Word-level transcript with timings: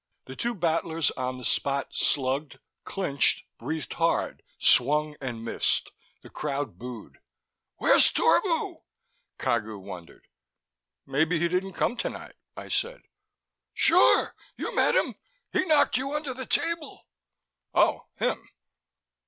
The 0.25 0.35
two 0.35 0.55
battlers 0.55 1.11
on 1.11 1.37
the 1.37 1.45
Spot 1.45 1.87
slugged, 1.91 2.57
clinched, 2.85 3.43
breathed 3.59 3.93
hard, 3.93 4.41
swung 4.57 5.15
and 5.21 5.45
missed; 5.45 5.91
the 6.23 6.29
crowd 6.31 6.79
booed. 6.79 7.19
"Where's 7.75 8.11
Torbu?" 8.11 8.77
Cagu 9.37 9.77
wondered. 9.79 10.25
"Maybe 11.05 11.37
he 11.37 11.47
didn't 11.47 11.73
come 11.73 11.95
tonight," 11.95 12.33
I 12.57 12.67
said. 12.67 13.03
"Sure, 13.75 14.33
you 14.57 14.75
met 14.75 14.95
him; 14.95 15.13
he 15.53 15.65
knocked 15.65 15.97
you 15.97 16.15
under 16.15 16.33
the 16.33 16.47
table." 16.47 17.05
"Oh, 17.75 18.07
him?" 18.15 18.49